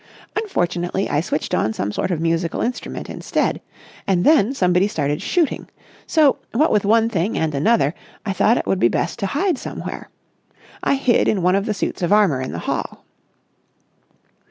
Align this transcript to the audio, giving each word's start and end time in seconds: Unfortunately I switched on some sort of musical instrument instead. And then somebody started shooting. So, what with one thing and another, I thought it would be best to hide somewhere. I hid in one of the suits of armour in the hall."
Unfortunately 0.35 1.07
I 1.07 1.21
switched 1.21 1.53
on 1.53 1.73
some 1.73 1.91
sort 1.91 2.09
of 2.09 2.19
musical 2.19 2.59
instrument 2.63 3.07
instead. 3.07 3.61
And 4.07 4.25
then 4.25 4.51
somebody 4.51 4.87
started 4.87 5.21
shooting. 5.21 5.69
So, 6.07 6.37
what 6.53 6.71
with 6.71 6.85
one 6.85 7.07
thing 7.07 7.37
and 7.37 7.53
another, 7.53 7.93
I 8.25 8.33
thought 8.33 8.57
it 8.57 8.65
would 8.65 8.79
be 8.79 8.87
best 8.89 9.19
to 9.19 9.27
hide 9.27 9.59
somewhere. 9.59 10.09
I 10.81 10.95
hid 10.95 11.27
in 11.27 11.43
one 11.43 11.53
of 11.55 11.67
the 11.67 11.75
suits 11.75 12.01
of 12.01 12.11
armour 12.11 12.41
in 12.41 12.51
the 12.51 12.57
hall." 12.65 13.05